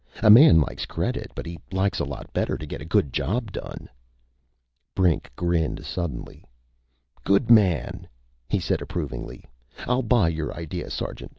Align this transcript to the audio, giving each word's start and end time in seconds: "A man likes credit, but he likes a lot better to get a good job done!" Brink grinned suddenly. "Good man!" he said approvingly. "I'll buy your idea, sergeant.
"A 0.23 0.31
man 0.31 0.59
likes 0.59 0.87
credit, 0.87 1.31
but 1.35 1.45
he 1.45 1.59
likes 1.71 1.99
a 1.99 2.05
lot 2.05 2.33
better 2.33 2.57
to 2.57 2.65
get 2.65 2.81
a 2.81 2.85
good 2.89 3.13
job 3.13 3.51
done!" 3.51 3.87
Brink 4.95 5.29
grinned 5.35 5.85
suddenly. 5.85 6.43
"Good 7.23 7.51
man!" 7.51 8.07
he 8.49 8.59
said 8.59 8.81
approvingly. 8.81 9.45
"I'll 9.87 10.01
buy 10.01 10.29
your 10.29 10.55
idea, 10.57 10.89
sergeant. 10.89 11.29